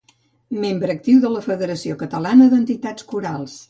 [0.63, 3.59] Membre actiu de la Federació Catalana d'Entitats Corals.